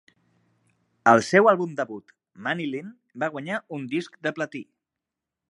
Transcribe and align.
El 1.11 1.21
seu 1.27 1.49
àlbum 1.51 1.75
debut 1.81 2.15
"Manilyn" 2.47 2.91
va 3.25 3.31
guanyar 3.37 3.61
un 3.79 3.87
disc 3.95 4.19
de 4.29 4.35
platí. 4.41 4.65